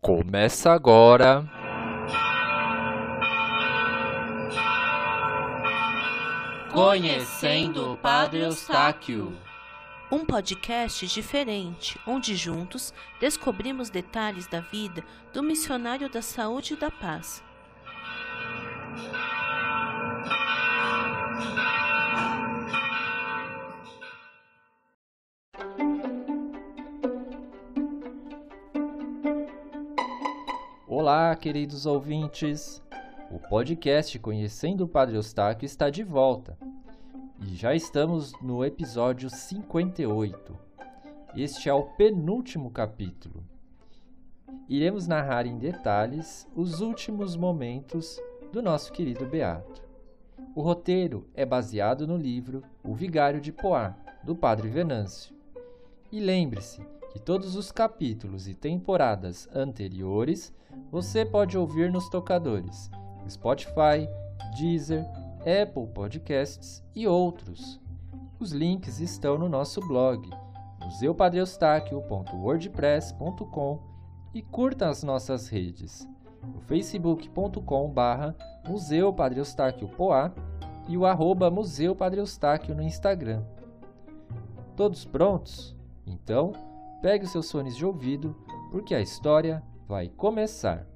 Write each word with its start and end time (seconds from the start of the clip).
Começa 0.00 0.70
agora. 0.72 1.44
Conhecendo 6.72 7.92
o 7.92 7.96
Padre 7.96 8.42
Eustáquio. 8.42 9.36
Um 10.10 10.24
podcast 10.24 11.04
diferente, 11.08 11.98
onde 12.06 12.36
juntos 12.36 12.94
descobrimos 13.20 13.90
detalhes 13.90 14.46
da 14.46 14.60
vida 14.60 15.04
do 15.32 15.42
missionário 15.42 16.08
da 16.08 16.22
saúde 16.22 16.74
e 16.74 16.76
da 16.76 16.92
paz. 16.92 17.42
Olá, 31.10 31.34
queridos 31.34 31.86
ouvintes. 31.86 32.82
O 33.30 33.38
podcast 33.38 34.18
Conhecendo 34.18 34.84
o 34.84 34.86
Padre 34.86 35.16
Eustáquio 35.16 35.64
está 35.64 35.88
de 35.88 36.02
volta. 36.02 36.58
E 37.40 37.54
já 37.54 37.74
estamos 37.74 38.34
no 38.42 38.62
episódio 38.62 39.30
58. 39.30 40.54
Este 41.34 41.70
é 41.70 41.72
o 41.72 41.84
penúltimo 41.84 42.70
capítulo. 42.70 43.42
Iremos 44.68 45.06
narrar 45.06 45.46
em 45.46 45.56
detalhes 45.56 46.46
os 46.54 46.82
últimos 46.82 47.36
momentos 47.36 48.20
do 48.52 48.60
nosso 48.60 48.92
querido 48.92 49.24
Beato. 49.24 49.82
O 50.54 50.60
roteiro 50.60 51.26
é 51.32 51.46
baseado 51.46 52.06
no 52.06 52.18
livro 52.18 52.62
O 52.84 52.94
Vigário 52.94 53.40
de 53.40 53.50
Poá, 53.50 53.96
do 54.22 54.36
Padre 54.36 54.68
Venâncio. 54.68 55.34
E 56.12 56.20
lembre-se 56.20 56.97
que 57.10 57.18
todos 57.18 57.56
os 57.56 57.72
capítulos 57.72 58.46
e 58.48 58.54
temporadas 58.54 59.48
anteriores 59.54 60.52
você 60.90 61.24
pode 61.24 61.56
ouvir 61.56 61.90
nos 61.90 62.06
tocadores 62.08 62.90
Spotify, 63.28 64.08
Deezer, 64.56 65.04
Apple 65.40 65.86
Podcasts 65.94 66.82
e 66.94 67.06
outros. 67.06 67.78
Os 68.38 68.52
links 68.52 69.00
estão 69.00 69.36
no 69.36 69.48
nosso 69.48 69.80
blog 69.80 70.30
museupadreustáquio.wordpress.com 70.84 73.82
e 74.34 74.42
curta 74.42 74.88
as 74.88 75.02
nossas 75.02 75.48
redes 75.48 76.06
no 79.32 79.40
Eustáquio 79.40 79.88
Poá 79.88 80.32
e 80.88 80.96
o 80.96 81.04
arroba 81.04 81.50
no 82.74 82.82
Instagram. 82.82 83.42
Todos 84.76 85.04
prontos? 85.04 85.76
Então, 86.06 86.52
pegue 87.02 87.24
os 87.24 87.30
seus 87.32 87.50
fones 87.50 87.76
de 87.76 87.84
ouvido, 87.84 88.36
porque 88.70 88.94
a 88.94 89.00
história 89.00 89.62
vai 89.86 90.08
começar. 90.08 90.86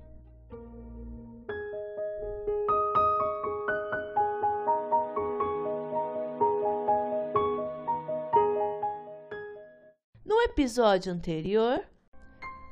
No 10.24 10.40
episódio 10.42 11.12
anterior, 11.12 11.80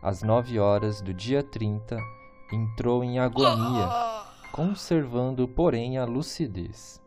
Às 0.03 0.23
nove 0.23 0.59
horas 0.59 1.03
do 1.03 1.13
dia 1.13 1.43
30, 1.43 1.99
entrou 2.53 3.05
em 3.05 3.19
agonia, 3.19 3.87
conservando, 4.53 5.47
porém, 5.47 5.99
a 5.99 6.05
lucidez. 6.07 7.03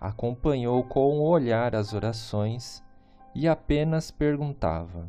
Acompanhou 0.00 0.82
com 0.84 1.18
o 1.18 1.28
olhar 1.28 1.74
as 1.74 1.92
orações 1.92 2.82
e 3.34 3.46
apenas 3.46 4.10
perguntava: 4.10 5.06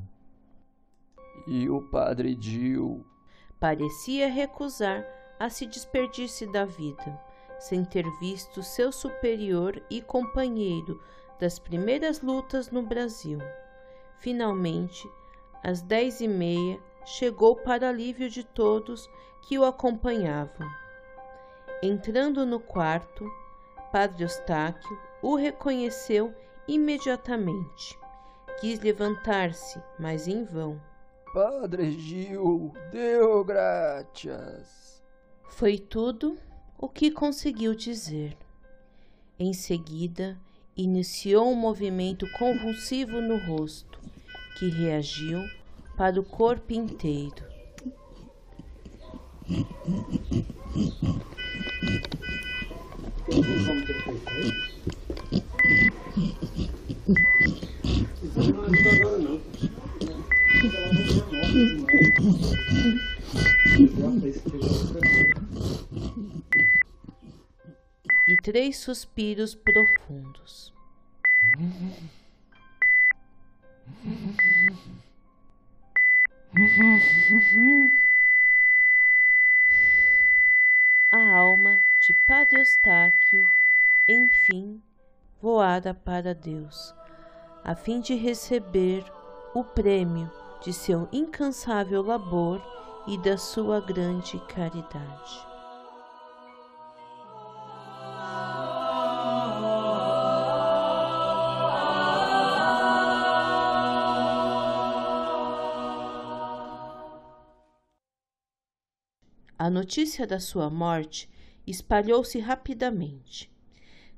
E 1.52 1.70
o 1.70 1.82
padre 1.82 2.36
Dio? 2.36 3.06
parecia 3.60 4.30
recusar 4.30 5.06
a 5.40 5.50
se 5.50 5.66
despedir-se 5.66 6.46
da 6.48 6.64
vida, 6.64 7.20
sem 7.60 7.84
ter 7.84 8.06
visto 8.20 8.64
seu 8.64 8.92
superior 8.92 9.82
e 9.90 10.02
companheiro 10.02 11.02
das 11.40 11.60
primeiras 11.60 12.22
lutas 12.22 12.72
no 12.72 12.84
Brasil. 12.84 13.40
Finalmente, 14.18 15.10
às 15.64 15.82
dez 15.82 16.22
e 16.22 16.28
meia, 16.28 16.80
chegou 17.06 17.56
para 17.56 17.90
alívio 17.90 18.30
de 18.30 18.44
todos 18.44 19.10
que 19.42 19.58
o 19.58 19.66
acompanhavam. 19.66 20.68
Entrando 21.82 22.46
no 22.46 22.60
quarto, 22.60 23.26
Padre 23.92 24.24
Eustáquio 24.24 25.00
o 25.22 25.36
reconheceu 25.36 26.34
imediatamente. 26.68 27.98
Quis 28.60 28.80
levantar-se, 28.80 29.82
mas 29.98 30.28
em 30.28 30.44
vão. 30.44 30.89
Padre 31.34 31.92
Gil, 31.92 32.74
deu 32.92 33.44
graças. 33.44 35.04
Foi 35.48 35.78
tudo 35.78 36.38
o 36.76 36.90
que 36.90 37.12
conseguiu 37.12 37.76
dizer. 37.76 38.36
Em 39.38 39.54
seguida, 39.54 40.40
iniciou 40.76 41.52
um 41.52 41.56
movimento 41.56 42.26
convulsivo 42.38 43.22
no 43.22 43.38
rosto, 43.38 44.00
que 44.58 44.70
reagiu 44.70 45.40
para 45.96 46.20
o 46.20 46.24
corpo 46.24 46.74
inteiro. 46.74 47.48
E 68.28 68.36
três 68.44 68.78
suspiros 68.78 69.56
profundos. 69.56 70.74
A 81.10 81.38
alma 81.38 81.80
de 82.02 82.14
Padre 82.28 82.60
Eustáquio, 82.60 83.50
enfim, 84.10 84.84
voara 85.42 85.94
para 85.94 86.36
Deus, 86.36 86.94
a 87.64 87.74
fim 87.76 88.02
de 88.02 88.14
receber 88.14 89.06
o 89.56 89.64
prêmio 89.64 90.30
de 90.62 90.74
seu 90.74 91.08
incansável 91.14 92.02
labor 92.02 92.62
e 93.10 93.18
da 93.18 93.40
sua 93.40 93.82
grande 93.82 94.40
caridade. 94.42 95.44
A 109.58 109.72
notícia 109.72 110.28
da 110.28 110.40
sua 110.40 110.70
morte 110.70 111.28
espalhou-se 111.66 112.38
rapidamente. 112.38 113.52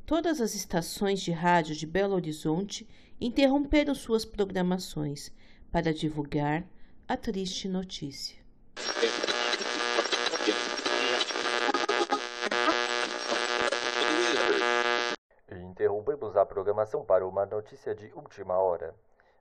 Todas 0.05 0.41
as 0.41 0.53
estações 0.53 1.21
de 1.21 1.31
rádio 1.31 1.77
de 1.77 1.87
Belo 1.87 2.15
Horizonte 2.15 2.85
interromperam 3.21 3.95
suas 3.95 4.25
programações 4.25 5.31
para 5.71 5.93
divulgar 5.93 6.67
a 7.07 7.15
triste 7.15 7.69
notícia. 7.69 8.40
A 16.41 16.45
programação 16.45 17.05
para 17.05 17.27
uma 17.27 17.45
notícia 17.45 17.93
de 17.93 18.11
última 18.15 18.57
hora. 18.57 18.95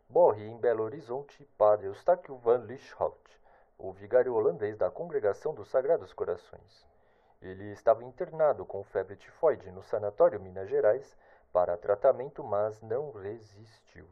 Morre 0.07 0.47
em 0.47 0.59
Belo 0.59 0.85
Horizonte 0.85 1.43
Padre 1.57 1.87
Eustáquio 1.87 2.37
van 2.37 2.59
Lieshout, 2.59 3.41
o 3.79 3.91
vigário 3.91 4.35
holandês 4.35 4.77
da 4.77 4.91
Congregação 4.91 5.55
dos 5.55 5.71
Sagrados 5.71 6.13
Corações. 6.13 6.87
Ele 7.41 7.73
estava 7.73 8.05
internado 8.05 8.67
com 8.67 8.85
febre 8.85 9.17
tifoide 9.17 9.71
no 9.71 9.83
Sanatório 9.83 10.39
Minas 10.39 10.69
Gerais 10.69 11.17
para 11.51 11.79
tratamento, 11.79 12.45
mas 12.45 12.83
não 12.83 13.13
resistiu. 13.13 14.07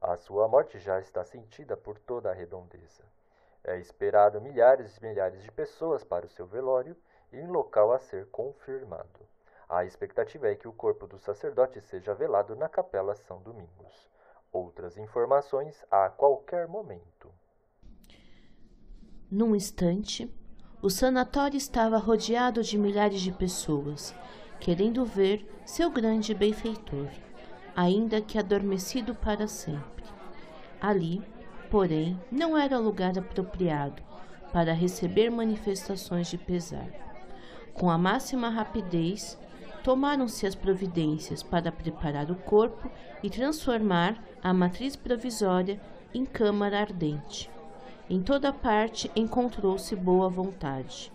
A 0.00 0.16
sua 0.16 0.48
morte 0.48 0.78
já 0.78 0.98
está 1.00 1.22
sentida 1.24 1.76
por 1.76 1.98
toda 1.98 2.30
a 2.30 2.34
redondeza. 2.34 3.04
É 3.62 3.76
esperado 3.76 4.40
milhares 4.40 4.96
e 4.96 5.02
milhares 5.02 5.42
de 5.42 5.52
pessoas 5.52 6.02
para 6.02 6.24
o 6.24 6.30
seu 6.30 6.46
velório 6.46 6.96
em 7.30 7.46
local 7.46 7.92
a 7.92 7.98
ser 7.98 8.26
confirmado. 8.30 9.33
A 9.68 9.84
expectativa 9.84 10.48
é 10.48 10.54
que 10.54 10.68
o 10.68 10.72
corpo 10.72 11.06
do 11.06 11.18
sacerdote 11.18 11.80
seja 11.80 12.14
velado 12.14 12.54
na 12.54 12.68
Capela 12.68 13.14
São 13.14 13.40
Domingos. 13.42 14.08
Outras 14.52 14.96
informações 14.98 15.84
a 15.90 16.08
qualquer 16.10 16.68
momento. 16.68 17.32
Num 19.30 19.56
instante, 19.56 20.32
o 20.82 20.90
sanatório 20.90 21.56
estava 21.56 21.96
rodeado 21.96 22.62
de 22.62 22.76
milhares 22.76 23.20
de 23.20 23.32
pessoas, 23.32 24.14
querendo 24.60 25.04
ver 25.04 25.50
seu 25.64 25.90
grande 25.90 26.34
benfeitor, 26.34 27.08
ainda 27.74 28.20
que 28.20 28.38
adormecido 28.38 29.14
para 29.14 29.48
sempre. 29.48 30.04
Ali, 30.80 31.26
porém, 31.70 32.20
não 32.30 32.56
era 32.56 32.78
lugar 32.78 33.18
apropriado, 33.18 34.02
para 34.52 34.72
receber 34.72 35.30
manifestações 35.30 36.28
de 36.28 36.38
pesar. 36.38 36.86
Com 37.72 37.90
a 37.90 37.98
máxima 37.98 38.48
rapidez, 38.48 39.36
tomaram-se 39.84 40.46
as 40.46 40.54
providências 40.54 41.42
para 41.42 41.70
preparar 41.70 42.30
o 42.30 42.34
corpo 42.34 42.90
e 43.22 43.28
transformar 43.28 44.18
a 44.42 44.52
matriz 44.52 44.96
provisória 44.96 45.78
em 46.14 46.24
câmara 46.24 46.80
ardente. 46.80 47.50
Em 48.08 48.22
toda 48.22 48.50
parte 48.50 49.10
encontrou-se 49.14 49.94
boa 49.94 50.30
vontade. 50.30 51.12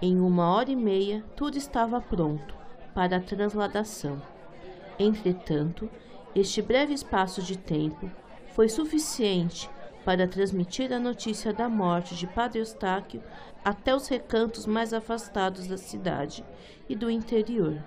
Em 0.00 0.20
uma 0.20 0.54
hora 0.54 0.70
e 0.70 0.76
meia 0.76 1.24
tudo 1.34 1.58
estava 1.58 2.00
pronto 2.00 2.54
para 2.94 3.16
a 3.16 3.20
transladação. 3.20 4.22
Entretanto, 4.98 5.90
este 6.32 6.62
breve 6.62 6.94
espaço 6.94 7.42
de 7.42 7.58
tempo 7.58 8.08
foi 8.54 8.68
suficiente 8.68 9.68
para 10.04 10.28
transmitir 10.28 10.92
a 10.92 11.00
notícia 11.00 11.52
da 11.52 11.68
morte 11.68 12.14
de 12.14 12.28
Padre 12.28 12.60
Eustáquio 12.60 13.20
até 13.64 13.92
os 13.96 14.06
recantos 14.06 14.64
mais 14.64 14.94
afastados 14.94 15.66
da 15.66 15.76
cidade 15.76 16.44
e 16.88 16.94
do 16.94 17.10
interior. 17.10 17.82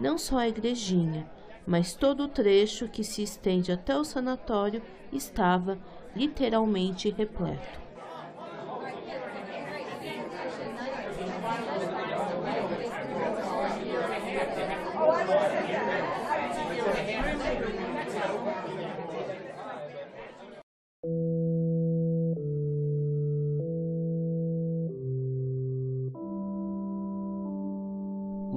Não 0.00 0.16
só 0.16 0.38
a 0.38 0.48
igrejinha, 0.48 1.30
mas 1.66 1.94
todo 1.94 2.24
o 2.24 2.28
trecho 2.28 2.88
que 2.88 3.04
se 3.04 3.22
estende 3.22 3.70
até 3.70 3.94
o 3.96 4.02
sanatório 4.02 4.82
estava 5.12 5.78
literalmente 6.16 7.10
repleto. 7.10 7.80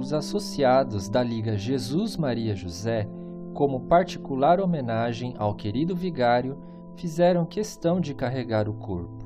Os 0.04 0.12
associados 0.12 1.08
da 1.08 1.22
Liga 1.22 1.56
Jesus 1.56 2.14
Maria 2.14 2.54
José, 2.54 3.08
como 3.54 3.86
particular 3.86 4.60
homenagem 4.60 5.34
ao 5.38 5.54
querido 5.54 5.96
vigário, 5.96 6.58
fizeram 6.94 7.46
questão 7.46 7.98
de 7.98 8.12
carregar 8.12 8.68
o 8.68 8.74
corpo. 8.74 9.24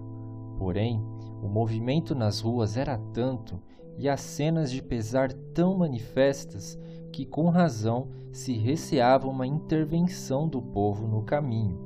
Porém, 0.56 1.04
o 1.42 1.48
movimento 1.48 2.14
nas 2.14 2.40
ruas 2.40 2.76
era 2.76 2.96
tanto 3.12 3.60
e 3.96 4.08
as 4.08 4.20
cenas 4.20 4.70
de 4.70 4.80
pesar 4.80 5.32
tão 5.52 5.76
manifestas 5.76 6.78
que, 7.12 7.26
com 7.26 7.48
razão, 7.48 8.10
se 8.30 8.52
receava 8.52 9.26
uma 9.26 9.48
intervenção 9.48 10.46
do 10.46 10.62
povo 10.62 11.08
no 11.08 11.24
caminho. 11.24 11.76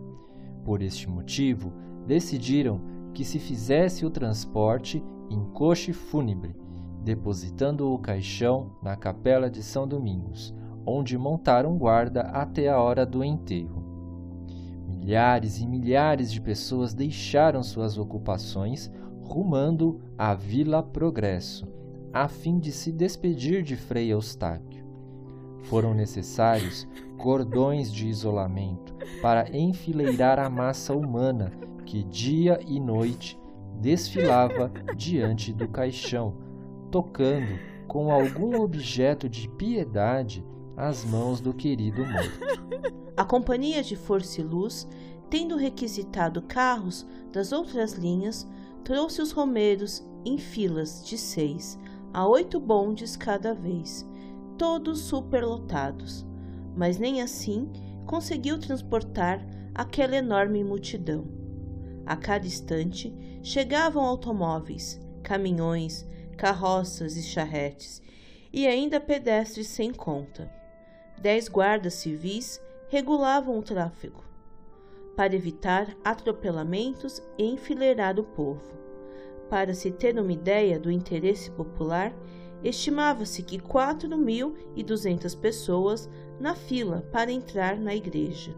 Por 0.66 0.82
este 0.82 1.08
motivo, 1.08 1.72
decidiram 2.06 2.78
que 3.14 3.24
se 3.24 3.38
fizesse 3.38 4.04
o 4.04 4.10
transporte 4.10 5.02
em 5.30 5.42
coche 5.46 5.94
fúnebre, 5.94 6.54
depositando 7.02 7.92
o 7.92 7.98
caixão 7.98 8.70
na 8.82 8.96
capela 8.96 9.50
de 9.50 9.62
São 9.62 9.86
Domingos, 9.86 10.54
onde 10.86 11.18
montaram 11.18 11.76
guarda 11.76 12.22
até 12.22 12.68
a 12.68 12.80
hora 12.80 13.04
do 13.04 13.22
enterro. 13.24 13.82
Milhares 14.86 15.60
e 15.60 15.66
milhares 15.66 16.32
de 16.32 16.40
pessoas 16.40 16.94
deixaram 16.94 17.62
suas 17.62 17.98
ocupações 17.98 18.90
rumando 19.20 20.00
à 20.16 20.34
Vila 20.34 20.82
Progresso, 20.82 21.66
a 22.12 22.28
fim 22.28 22.58
de 22.58 22.70
se 22.70 22.92
despedir 22.92 23.62
de 23.62 23.74
Frei 23.74 24.12
Eustáquio. 24.12 24.84
Foram 25.62 25.94
necessários 25.94 26.86
cordões 27.18 27.92
de 27.92 28.08
isolamento 28.08 28.94
para 29.20 29.56
enfileirar 29.56 30.38
a 30.38 30.50
massa 30.50 30.94
humana 30.94 31.52
que 31.86 32.02
dia 32.04 32.60
e 32.66 32.78
noite 32.80 33.38
desfilava 33.80 34.70
diante 34.96 35.52
do 35.52 35.68
caixão, 35.68 36.34
tocando 36.92 37.58
com 37.88 38.12
algum 38.12 38.60
objeto 38.60 39.26
de 39.28 39.48
piedade 39.48 40.44
as 40.76 41.04
mãos 41.06 41.40
do 41.40 41.54
querido 41.54 42.04
morto. 42.04 42.92
A 43.16 43.24
companhia 43.24 43.82
de 43.82 43.96
Força 43.96 44.40
e 44.40 44.44
Luz, 44.44 44.86
tendo 45.30 45.56
requisitado 45.56 46.42
carros 46.42 47.06
das 47.32 47.50
outras 47.50 47.94
linhas, 47.94 48.46
trouxe 48.84 49.22
os 49.22 49.32
romeiros 49.32 50.06
em 50.24 50.36
filas 50.36 51.02
de 51.04 51.16
seis 51.16 51.78
a 52.12 52.26
oito 52.28 52.60
bondes 52.60 53.16
cada 53.16 53.54
vez, 53.54 54.06
todos 54.58 55.00
superlotados, 55.00 56.26
mas 56.76 56.98
nem 56.98 57.22
assim 57.22 57.70
conseguiu 58.04 58.58
transportar 58.58 59.46
aquela 59.74 60.16
enorme 60.16 60.62
multidão. 60.62 61.24
A 62.04 62.16
cada 62.16 62.46
instante 62.46 63.14
chegavam 63.42 64.04
automóveis, 64.04 65.00
caminhões, 65.22 66.06
carroças 66.36 67.16
e 67.16 67.22
charretes, 67.22 68.02
e 68.52 68.66
ainda 68.66 69.00
pedestres 69.00 69.68
sem 69.68 69.92
conta. 69.92 70.52
Dez 71.18 71.48
guardas 71.48 71.94
civis 71.94 72.60
regulavam 72.88 73.58
o 73.58 73.62
tráfego, 73.62 74.22
para 75.16 75.34
evitar 75.34 75.96
atropelamentos 76.04 77.22
e 77.38 77.44
enfileirar 77.44 78.18
o 78.18 78.24
povo. 78.24 78.72
Para 79.48 79.74
se 79.74 79.90
ter 79.90 80.18
uma 80.18 80.32
ideia 80.32 80.78
do 80.78 80.90
interesse 80.90 81.50
popular, 81.50 82.12
estimava-se 82.62 83.42
que 83.42 83.58
4.200 83.58 85.38
pessoas 85.38 86.08
na 86.38 86.54
fila 86.54 87.06
para 87.12 87.30
entrar 87.30 87.78
na 87.78 87.94
igreja. 87.94 88.54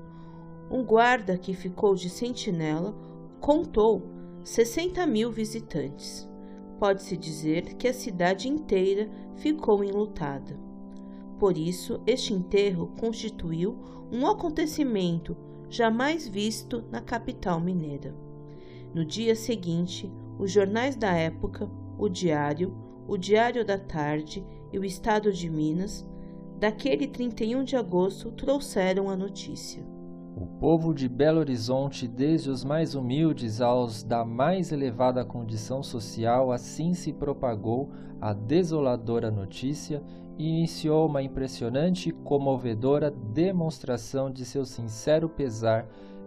Um 0.71 0.83
guarda 0.83 1.37
que 1.37 1.55
ficou 1.55 1.95
de 1.95 2.09
sentinela 2.09 2.95
contou 3.41 4.11
60 4.43 5.07
mil 5.07 5.31
visitantes 5.31 6.29
pode-se 6.79 7.17
dizer 7.17 7.75
que 7.75 7.89
a 7.89 7.95
cidade 7.95 8.49
inteira 8.49 9.11
ficou 9.37 9.83
enlutada. 9.83 10.59
Por 11.39 11.59
isso, 11.59 12.01
este 12.07 12.33
enterro 12.33 12.93
constituiu 12.99 13.77
um 14.13 14.27
acontecimento 14.27 15.37
jamais 15.69 16.29
visto 16.29 16.85
na 16.91 17.01
capital 17.01 17.61
mineira. 17.61 18.15
No 18.95 19.05
dia 19.05 19.35
seguinte, 19.35 20.13
os 20.39 20.51
jornais 20.51 20.97
da 20.97 21.13
época, 21.13 21.69
o 21.99 22.09
Diário, 22.09 22.75
o 23.09 23.17
Diário 23.17 23.65
da 23.65 23.79
Tarde 23.79 24.45
e 24.73 24.79
o 24.79 24.85
Estado 24.85 25.33
de 25.33 25.51
Minas, 25.51 26.07
daquele 26.59 27.07
31 27.09 27.65
de 27.65 27.77
agosto, 27.77 28.31
trouxeram 28.33 29.11
a 29.11 29.17
notícia. 29.17 29.94
O 30.37 30.47
povo 30.47 30.93
de 30.93 31.09
Belo 31.09 31.39
Horizonte, 31.39 32.09
desde 32.09 32.51
os 32.51 32.65
mais 32.65 32.97
humildes 32.97 33.61
aos 33.61 34.03
da 34.03 34.25
mais 34.25 34.73
elevada 34.73 35.25
condição 35.25 35.81
social, 35.81 36.51
assim 36.51 36.93
se 36.93 37.13
propagou 37.13 37.91
a 38.21 38.33
desoladora 38.33 39.31
notícia 39.31 40.03
e 40.37 40.49
iniciou 40.49 41.07
uma 41.07 41.23
impressionante 41.23 42.09
e 42.09 42.13
comovedora 42.13 43.13
demonstração 43.13 44.29
de 44.29 44.45
seu 44.45 44.65
sincero 44.65 45.29
pesar 45.29 45.87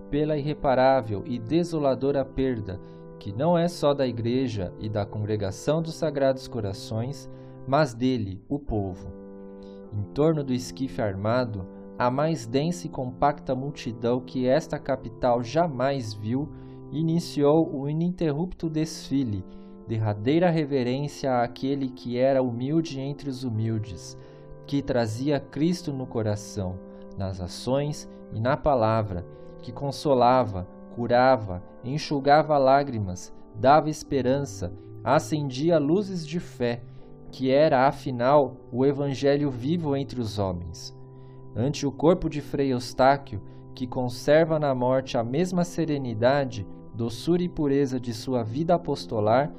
pela 0.10 0.38
irreparável 0.38 1.24
e 1.26 1.38
desoladora 1.38 2.24
perda, 2.24 2.80
que 3.20 3.34
não 3.34 3.58
é 3.58 3.68
só 3.68 3.94
da 3.94 4.08
Igreja 4.08 4.74
e 4.80 4.88
da 4.88 5.06
Congregação 5.06 5.82
dos 5.82 5.96
Sagrados 5.96 6.48
Corações, 6.48 7.30
mas 7.68 7.94
dele, 7.94 8.42
o 8.48 8.58
povo. 8.58 9.12
Em 9.92 10.04
torno 10.14 10.46
do 10.46 10.54
esquife 10.54 11.02
armado, 11.02 11.68
a 11.98 12.12
mais 12.12 12.46
densa 12.46 12.86
e 12.86 12.90
compacta 12.90 13.56
multidão 13.56 14.20
que 14.20 14.48
esta 14.48 14.78
capital 14.78 15.44
jamais 15.44 16.14
viu, 16.14 16.48
iniciou 16.92 17.76
o 17.76 17.90
ininterrupto 17.90 18.70
desfile, 18.70 19.44
derradeira 19.88 20.50
reverência 20.50 21.42
àquele 21.42 21.90
que 21.90 22.18
era 22.18 22.44
humilde 22.44 23.00
entre 23.00 23.30
os 23.30 23.44
humildes, 23.44 24.18
que 24.68 24.82
trazia 24.82 25.40
Cristo 25.40 25.92
no 25.92 26.06
coração, 26.06 26.78
nas 27.18 27.42
ações 27.42 28.08
e 28.32 28.40
na 28.40 28.56
palavra, 28.56 29.26
que 29.62 29.72
consolava, 29.72 30.68
curava, 30.94 31.64
enxugava 31.84 32.58
lágrimas, 32.58 33.34
dava 33.56 33.90
esperança, 33.90 34.72
acendia 35.04 35.80
luzes 35.80 36.28
de 36.28 36.40
fé, 36.40 36.84
que 37.32 37.50
era, 37.50 37.88
afinal, 37.88 38.56
o 38.72 38.86
Evangelho 38.86 39.50
vivo 39.50 39.96
entre 39.96 40.22
os 40.22 40.38
homens 40.38 40.97
ante 41.58 41.88
o 41.88 41.92
corpo 41.92 42.30
de 42.30 42.40
Frei 42.40 42.72
Eustáquio, 42.72 43.42
que 43.74 43.88
conserva 43.88 44.60
na 44.60 44.76
morte 44.76 45.18
a 45.18 45.24
mesma 45.24 45.64
serenidade, 45.64 46.68
doçura 46.94 47.42
e 47.42 47.50
pureza 47.50 48.00
de 48.00 48.14
sua 48.14 48.44
vida 48.44 48.76
apostolar, 48.76 49.52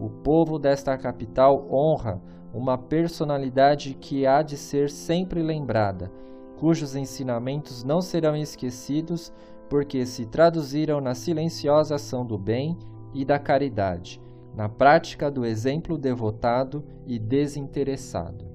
o 0.00 0.10
povo 0.10 0.58
desta 0.58 0.98
capital 0.98 1.64
honra 1.70 2.20
uma 2.52 2.76
personalidade 2.76 3.94
que 3.94 4.26
há 4.26 4.42
de 4.42 4.56
ser 4.56 4.90
sempre 4.90 5.42
lembrada, 5.42 6.10
cujos 6.58 6.96
ensinamentos 6.96 7.84
não 7.84 8.00
serão 8.00 8.36
esquecidos, 8.36 9.32
porque 9.68 10.04
se 10.04 10.26
traduziram 10.26 11.00
na 11.00 11.14
silenciosa 11.14 11.94
ação 11.94 12.26
do 12.26 12.36
bem 12.36 12.76
e 13.12 13.24
da 13.24 13.38
caridade, 13.38 14.20
na 14.54 14.68
prática 14.68 15.30
do 15.30 15.44
exemplo 15.44 15.96
devotado 15.96 16.84
e 17.06 17.18
desinteressado. 17.18 18.53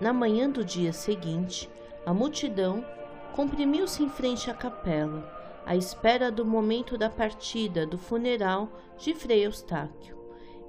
Na 0.00 0.12
manhã 0.12 0.48
do 0.48 0.64
dia 0.64 0.92
seguinte, 0.92 1.68
a 2.06 2.14
multidão 2.14 2.84
comprimiu-se 3.34 4.02
em 4.02 4.08
frente 4.08 4.48
à 4.48 4.54
capela, 4.54 5.28
à 5.66 5.74
espera 5.74 6.30
do 6.30 6.44
momento 6.44 6.96
da 6.96 7.10
partida 7.10 7.84
do 7.84 7.98
funeral 7.98 8.68
de 8.96 9.12
Frei 9.12 9.44
Eustáquio. 9.44 10.16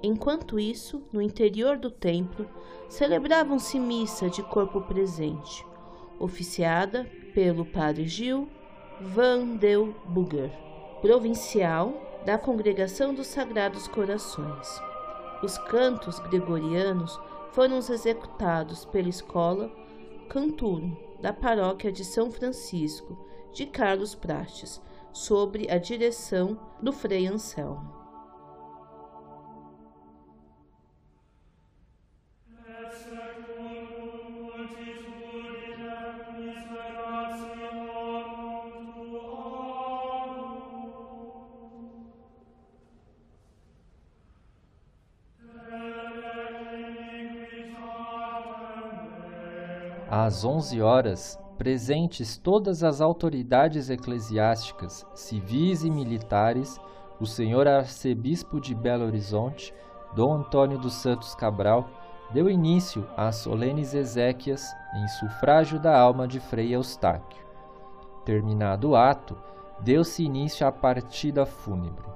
Enquanto 0.02 0.58
isso, 0.58 1.02
no 1.12 1.22
interior 1.22 1.76
do 1.76 1.90
templo, 1.90 2.48
celebravam-se 2.88 3.78
missa 3.78 4.28
de 4.28 4.42
corpo 4.42 4.80
presente, 4.80 5.64
oficiada 6.18 7.06
pelo 7.32 7.64
padre 7.64 8.08
Gil 8.08 8.48
Van 9.00 9.56
del 9.56 9.94
Bugger, 10.06 10.50
provincial 11.00 11.94
da 12.26 12.36
Congregação 12.36 13.14
dos 13.14 13.28
Sagrados 13.28 13.86
Corações. 13.86 14.82
Os 15.42 15.56
cantos 15.56 16.18
gregorianos 16.18 17.18
foram 17.52 17.78
executados 17.78 18.84
pela 18.84 19.08
escola 19.08 19.70
Canturno 20.28 20.96
da 21.20 21.32
paróquia 21.32 21.90
de 21.90 22.04
São 22.04 22.30
Francisco 22.30 23.18
de 23.52 23.66
Carlos 23.66 24.14
Prates, 24.14 24.80
sob 25.12 25.68
a 25.68 25.76
direção 25.76 26.58
do 26.80 26.92
Frei 26.92 27.26
Anselmo. 27.26 27.99
Às 50.30 50.44
onze 50.44 50.80
horas, 50.80 51.36
presentes 51.58 52.38
todas 52.38 52.84
as 52.84 53.00
autoridades 53.00 53.90
eclesiásticas, 53.90 55.04
civis 55.12 55.82
e 55.82 55.90
militares, 55.90 56.80
o 57.18 57.26
senhor 57.26 57.66
arcebispo 57.66 58.60
de 58.60 58.72
Belo 58.72 59.06
Horizonte, 59.06 59.74
Dom 60.14 60.34
Antônio 60.34 60.78
dos 60.78 60.94
Santos 60.94 61.34
Cabral, 61.34 61.90
deu 62.32 62.48
início 62.48 63.04
às 63.16 63.38
solenes 63.38 63.92
exéquias 63.92 64.72
em 64.94 65.08
sufrágio 65.08 65.80
da 65.80 65.98
alma 65.98 66.28
de 66.28 66.38
Frei 66.38 66.72
Eustáquio. 66.76 67.44
Terminado 68.24 68.90
o 68.90 68.96
ato, 68.96 69.36
deu-se 69.80 70.22
início 70.22 70.64
à 70.64 70.70
partida 70.70 71.44
fúnebre. 71.44 72.09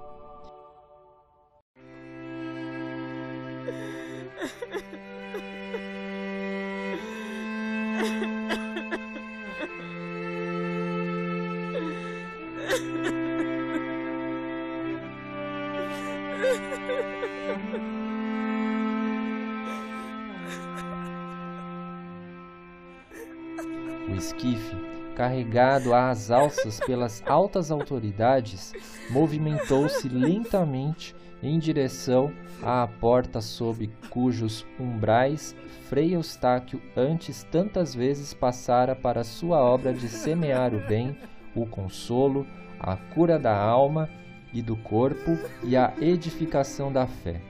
O 24.14 24.16
esquife, 24.16 24.76
carregado 25.16 25.92
às 25.92 26.30
alças 26.30 26.78
pelas 26.78 27.20
altas 27.26 27.72
autoridades, 27.72 28.72
movimentou-se 29.10 30.08
lentamente 30.08 31.16
em 31.42 31.58
direção 31.58 32.32
à 32.62 32.86
porta 32.86 33.40
sob 33.40 33.90
cujos 34.10 34.64
umbrais 34.78 35.56
Frei 35.88 36.14
Eustáquio 36.14 36.80
antes 36.96 37.42
tantas 37.50 37.92
vezes 37.92 38.32
passara 38.32 38.94
para 38.94 39.24
sua 39.24 39.58
obra 39.58 39.92
de 39.92 40.08
semear 40.08 40.72
o 40.72 40.86
bem, 40.86 41.18
o 41.52 41.66
consolo, 41.66 42.46
a 42.78 42.96
cura 42.96 43.36
da 43.36 43.56
alma 43.56 44.08
e 44.52 44.62
do 44.62 44.76
corpo 44.76 45.36
e 45.64 45.76
a 45.76 45.92
edificação 46.00 46.92
da 46.92 47.04
fé. 47.04 47.40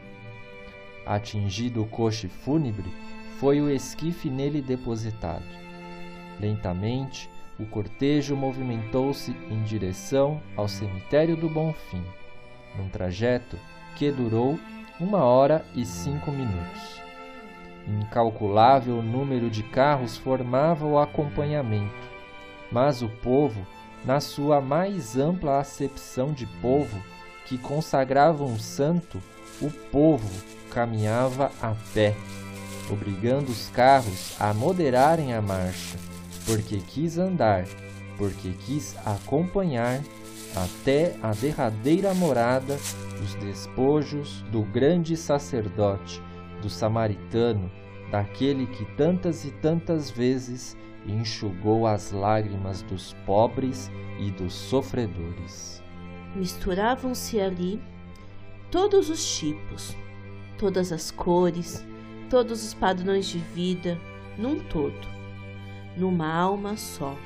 Atingido 1.05 1.83
o 1.83 1.87
coche 1.87 2.27
fúnebre, 2.27 2.91
foi 3.39 3.61
o 3.61 3.69
esquife 3.69 4.31
nele 4.31 4.63
depositado. 4.63 5.64
Lentamente, 6.41 7.31
o 7.59 7.65
cortejo 7.67 8.37
movimentou-se 8.37 9.31
em 9.51 9.63
direção 9.63 10.41
ao 10.57 10.67
cemitério 10.67 11.37
do 11.37 11.49
Bonfim, 11.49 12.05
num 12.77 12.89
trajeto 12.89 13.59
que 13.97 14.11
durou 14.11 14.59
uma 14.99 15.25
hora 15.25 15.65
e 15.75 15.85
cinco 15.85 16.31
minutos. 16.31 17.03
Incalculável 17.87 19.03
número 19.03 19.51
de 19.51 19.63
carros 19.63 20.17
formava 20.17 20.87
o 20.87 20.99
acompanhamento, 20.99 21.93
mas 22.73 23.03
o 23.03 23.09
povo, 23.09 23.65
na 24.05 24.21
sua 24.21 24.61
mais 24.61 25.17
ampla 25.17 25.61
acepção 25.61 26.33
de 26.33 26.47
povo, 26.61 27.01
que 27.47 27.59
consagrava 27.59 28.43
um 28.43 28.59
santo, 28.59 29.21
o 29.61 29.71
povo 29.71 30.31
caminhava 30.71 31.53
a 31.63 31.75
pé, 31.93 32.17
obrigando 32.91 33.53
os 33.53 33.69
carros 33.71 34.35
a 34.41 34.53
moderarem 34.53 35.35
a 35.35 35.43
marcha, 35.43 35.99
porque 36.47 36.79
quis 36.79 37.19
andar, 37.19 37.65
porque 38.17 38.51
quis 38.53 38.97
acompanhar 39.05 40.01
até 40.55 41.17
a 41.23 41.33
derradeira 41.33 42.15
morada 42.15 42.77
os 43.23 43.35
despojos 43.37 44.43
do 44.51 44.63
grande 44.63 45.17
sacerdote, 45.17 46.23
do 46.63 46.71
samaritano, 46.71 47.71
daquele 48.11 48.67
que 48.67 48.85
tantas 48.97 49.45
e 49.45 49.51
tantas 49.51 50.11
vezes 50.11 50.77
enxugou 51.07 51.87
as 51.87 52.13
lágrimas 52.13 52.83
dos 52.83 53.15
pobres 53.27 53.91
e 54.19 54.31
dos 54.31 54.53
sofredores. 54.55 55.83
Misturavam-se 56.35 57.41
ali 57.41 57.81
todos 58.71 59.11
os 59.11 59.37
tipos, 59.37 59.97
todas 60.59 60.93
as 60.93 61.11
cores, 61.11 61.85
todos 62.31 62.65
os 62.65 62.75
padrões 62.75 63.27
de 63.27 63.39
vida, 63.39 63.99
num 64.39 64.59
todo, 64.59 65.07
numa 65.97 66.33
alma 66.33 66.77
só. 66.77 67.17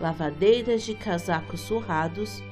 Lavadeiras 0.00 0.82
de 0.82 0.94
casacos 0.94 1.60
surrados, 1.60 2.42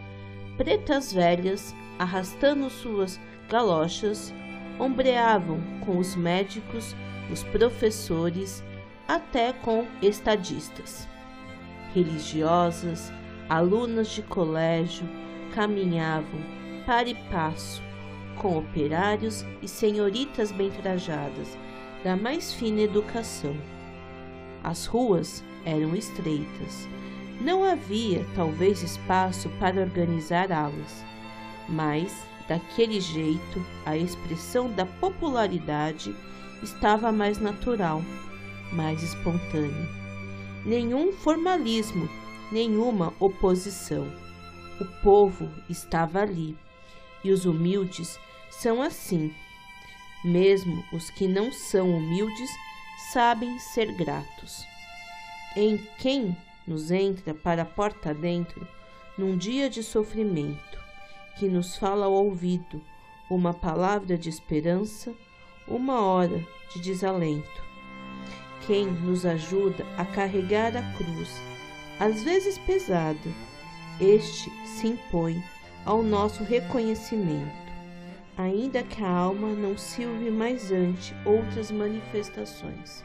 pretas 0.57 1.13
velhas 1.13 1.75
arrastando 1.99 2.71
suas 2.71 3.21
galochas, 3.49 4.33
ombreavam 4.79 5.61
com 5.85 5.99
os 5.99 6.15
médicos, 6.15 6.95
os 7.31 7.43
professores, 7.45 8.63
até 9.07 9.53
com 9.53 9.87
estadistas. 10.01 11.09
Religiosas, 11.95 13.13
alunas 13.49 14.09
de 14.09 14.23
colégio, 14.23 15.07
caminhavam 15.53 16.41
para 16.87 17.09
e 17.09 17.15
passo 17.31 17.83
com 18.41 18.57
operários 18.57 19.45
e 19.61 19.69
senhoritas 19.69 20.51
bem 20.51 20.71
trajadas, 20.71 21.57
da 22.03 22.17
mais 22.17 22.53
fina 22.53 22.81
educação. 22.81 23.55
As 24.63 24.87
ruas 24.87 25.43
eram 25.65 25.95
estreitas. 25.95 26.89
Não 27.41 27.65
havia, 27.65 28.27
talvez, 28.35 28.83
espaço 28.83 29.49
para 29.59 29.81
organizar 29.81 30.53
alas, 30.53 31.05
mas, 31.69 32.15
daquele 32.47 33.01
jeito, 33.01 33.65
a 33.87 33.97
expressão 33.97 34.71
da 34.71 34.85
popularidade 34.85 36.15
estava 36.63 37.11
mais 37.11 37.39
natural, 37.39 38.03
mais 38.73 39.03
espontânea. 39.03 39.89
Nenhum 40.67 41.13
formalismo, 41.13 42.07
nenhuma 42.53 43.15
oposição. 43.19 44.07
O 44.79 44.85
povo 45.03 45.49
estava 45.69 46.21
ali, 46.21 46.57
e 47.25 47.31
os 47.31 47.47
humildes 47.47 48.19
são 48.51 48.83
assim. 48.83 49.33
Mesmo 50.23 50.85
os 50.93 51.09
que 51.09 51.27
não 51.27 51.51
são 51.51 51.91
humildes 51.91 52.51
sabem 53.13 53.59
ser 53.59 53.93
gratos. 53.93 54.67
Em 55.57 55.79
quem 55.99 56.37
nos 56.67 56.91
entra 56.91 57.35
para 57.35 57.63
a 57.63 57.67
porta 57.67 58.15
dentro 58.15 58.67
num 59.19 59.37
dia 59.37 59.69
de 59.69 59.83
sofrimento, 59.83 60.79
que 61.39 61.49
nos 61.49 61.77
fala 61.77 62.07
ao 62.07 62.13
ouvido 62.13 62.81
uma 63.29 63.53
palavra 63.53 64.17
de 64.17 64.29
esperança, 64.29 65.13
uma 65.67 66.01
hora 66.01 66.47
de 66.73 66.81
desalento. 66.83 67.63
Quem 68.67 68.87
nos 68.87 69.27
ajuda 69.27 69.85
a 69.97 70.05
carregar 70.05 70.77
a 70.77 70.83
cruz, 70.93 71.41
às 71.99 72.23
vezes 72.23 72.59
pesada, 72.59 73.31
este 74.01 74.51
se 74.67 74.89
impõe 74.89 75.43
ao 75.85 76.03
nosso 76.03 76.45
reconhecimento, 76.45 77.70
ainda 78.41 78.83
que 78.83 79.03
a 79.03 79.11
alma 79.11 79.49
não 79.49 79.77
silve 79.77 80.31
mais 80.31 80.73
ante 80.73 81.15
outras 81.25 81.71
manifestações. 81.71 83.05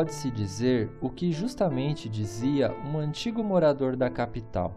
Pode-se 0.00 0.30
dizer 0.30 0.90
o 0.98 1.10
que 1.10 1.30
justamente 1.30 2.08
dizia 2.08 2.74
um 2.86 2.96
antigo 2.96 3.44
morador 3.44 3.96
da 3.96 4.08
capital. 4.08 4.74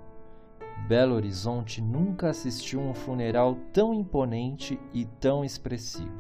Belo 0.86 1.16
Horizonte 1.16 1.82
nunca 1.82 2.32
assistiu 2.32 2.82
um 2.82 2.94
funeral 2.94 3.56
tão 3.72 3.94
imponente 3.94 4.78
e 4.94 5.06
tão 5.06 5.46
expressivo. 5.46 6.12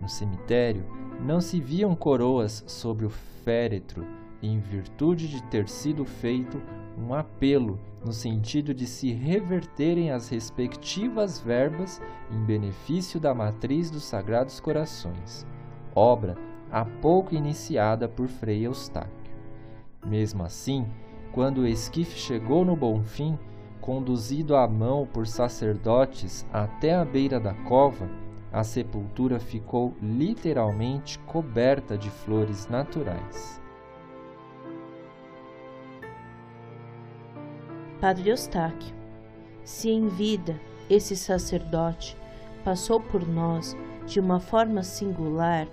No 0.00 0.08
cemitério 0.08 0.86
não 1.20 1.40
se 1.40 1.60
viam 1.60 1.96
coroas 1.96 2.62
sobre 2.68 3.04
o 3.04 3.10
féretro, 3.10 4.06
em 4.40 4.60
virtude 4.60 5.26
de 5.26 5.42
ter 5.48 5.68
sido 5.68 6.04
feito 6.04 6.62
um 6.96 7.12
apelo 7.12 7.80
no 8.04 8.12
sentido 8.12 8.72
de 8.72 8.86
se 8.86 9.10
reverterem 9.10 10.12
as 10.12 10.28
respectivas 10.28 11.40
verbas 11.40 12.00
em 12.30 12.44
benefício 12.44 13.18
da 13.18 13.34
matriz 13.34 13.90
dos 13.90 14.04
Sagrados 14.04 14.60
Corações, 14.60 15.44
obra 15.96 16.46
há 16.70 16.84
pouco 16.84 17.34
iniciada 17.34 18.08
por 18.08 18.28
Frei 18.28 18.66
Eustáquio. 18.66 19.32
Mesmo 20.04 20.42
assim, 20.42 20.86
quando 21.32 21.58
o 21.58 21.66
esquife 21.66 22.18
chegou 22.18 22.64
no 22.64 22.76
Bonfim, 22.76 23.38
conduzido 23.80 24.56
à 24.56 24.66
mão 24.66 25.06
por 25.06 25.26
sacerdotes 25.26 26.46
até 26.52 26.94
a 26.94 27.04
beira 27.04 27.38
da 27.40 27.54
cova, 27.54 28.08
a 28.52 28.64
sepultura 28.64 29.38
ficou 29.38 29.94
literalmente 30.00 31.18
coberta 31.20 31.96
de 31.96 32.10
flores 32.10 32.66
naturais. 32.68 33.60
Padre 38.00 38.30
Eustáquio, 38.30 38.94
se 39.64 39.90
em 39.90 40.08
vida 40.08 40.58
esse 40.88 41.16
sacerdote 41.16 42.16
passou 42.64 43.00
por 43.00 43.26
nós 43.26 43.76
de 44.06 44.20
uma 44.20 44.40
forma 44.40 44.82
singular, 44.82 45.66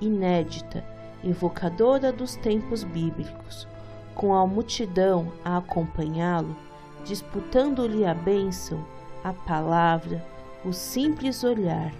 inédita, 0.00 0.84
invocadora 1.22 2.12
dos 2.12 2.36
tempos 2.36 2.84
bíblicos, 2.84 3.66
com 4.14 4.34
a 4.34 4.46
multidão 4.46 5.32
a 5.44 5.58
acompanhá-lo, 5.58 6.56
disputando-lhe 7.04 8.04
a 8.04 8.14
bênção, 8.14 8.84
a 9.22 9.32
palavra, 9.32 10.24
o 10.64 10.72
simples 10.72 11.44
olhar. 11.44 11.92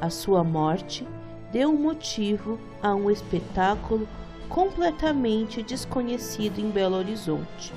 A 0.00 0.10
sua 0.10 0.42
morte 0.42 1.06
deu 1.52 1.72
motivo 1.74 2.58
a 2.82 2.94
um 2.94 3.10
espetáculo 3.10 4.08
completamente 4.48 5.62
desconhecido 5.62 6.58
em 6.58 6.70
Belo 6.70 6.96
Horizonte. 6.96 7.72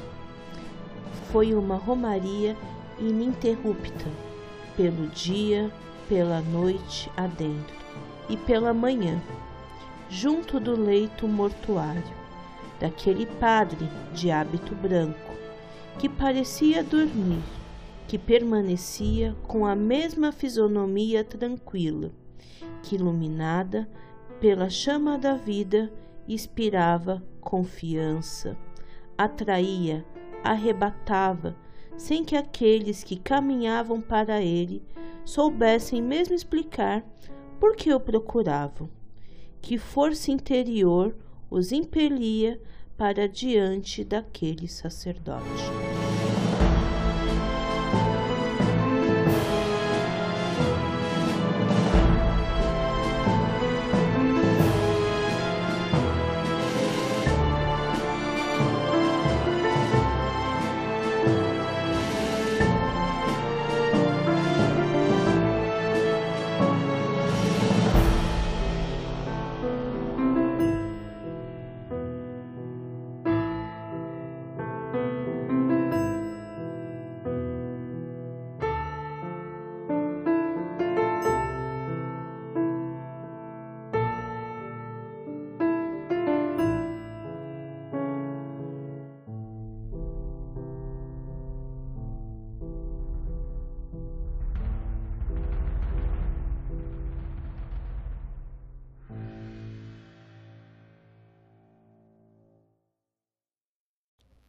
Foi 1.31 1.53
uma 1.53 1.75
romaria 1.75 2.55
ininterrupta, 2.99 4.05
pelo 4.75 5.07
dia, 5.07 5.71
pela 6.07 6.41
noite 6.41 7.11
adentro 7.15 7.75
e 8.29 8.37
pela 8.37 8.73
manhã, 8.73 9.21
junto 10.15 10.61
do 10.61 10.79
leito 10.79 11.27
mortuário, 11.27 12.15
daquele 12.79 13.25
padre 13.25 13.89
de 14.13 14.31
hábito 14.31 14.73
branco, 14.73 15.33
que 15.99 16.07
parecia 16.07 16.81
dormir, 16.81 17.43
que 18.07 18.17
permanecia 18.17 19.35
com 19.45 19.65
a 19.65 19.75
mesma 19.75 20.31
fisionomia 20.31 21.21
tranquila, 21.21 22.11
que 22.81 22.95
iluminada 22.95 23.89
pela 24.39 24.69
chama 24.69 25.17
da 25.17 25.33
vida 25.33 25.91
inspirava 26.25 27.21
confiança, 27.41 28.57
atraía 29.17 30.05
arrebatava, 30.45 31.57
sem 31.97 32.23
que 32.23 32.37
aqueles 32.37 33.03
que 33.03 33.17
caminhavam 33.17 33.99
para 33.99 34.41
ele 34.41 34.81
soubessem 35.25 36.01
mesmo 36.01 36.35
explicar 36.35 37.03
por 37.59 37.75
que 37.75 37.93
o 37.93 37.99
procuravam. 37.99 38.89
Que 39.65 39.79
força 39.79 40.29
interior 40.29 41.15
os 41.49 41.71
impelia 41.71 42.61
para 42.95 43.27
diante 43.27 44.03
daquele 44.03 44.67
sacerdote. 44.67 45.84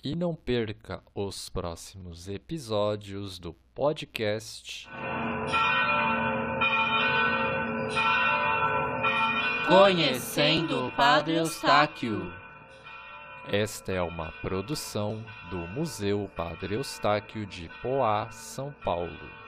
E 0.02 0.14
não 0.14 0.34
perca 0.34 1.02
os 1.14 1.48
próximos 1.48 2.28
episódios 2.28 3.38
do 3.38 3.54
podcast. 3.74 4.88
Conhecendo 9.68 10.86
o 10.86 10.92
Padre 10.92 11.36
Eustáquio. 11.36 12.32
Esta 13.48 13.92
é 13.92 14.02
uma 14.02 14.32
produção 14.42 15.24
do 15.50 15.58
Museu 15.58 16.30
Padre 16.36 16.74
Eustáquio 16.74 17.46
de 17.46 17.68
Poá, 17.82 18.30
São 18.30 18.72
Paulo. 18.84 19.45